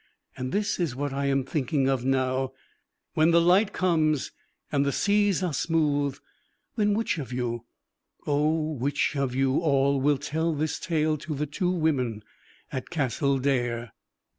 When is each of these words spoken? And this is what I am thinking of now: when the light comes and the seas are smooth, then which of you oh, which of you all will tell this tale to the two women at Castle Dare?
And 0.35 0.51
this 0.51 0.79
is 0.79 0.95
what 0.95 1.13
I 1.13 1.27
am 1.27 1.43
thinking 1.43 1.87
of 1.87 2.03
now: 2.03 2.53
when 3.13 3.29
the 3.29 3.39
light 3.39 3.71
comes 3.71 4.31
and 4.71 4.83
the 4.83 4.91
seas 4.91 5.43
are 5.43 5.53
smooth, 5.53 6.17
then 6.75 6.95
which 6.95 7.19
of 7.19 7.31
you 7.31 7.65
oh, 8.25 8.71
which 8.71 9.15
of 9.15 9.35
you 9.35 9.59
all 9.59 10.01
will 10.01 10.17
tell 10.17 10.55
this 10.55 10.79
tale 10.79 11.17
to 11.17 11.35
the 11.35 11.45
two 11.45 11.69
women 11.69 12.23
at 12.71 12.89
Castle 12.89 13.37
Dare? 13.37 13.91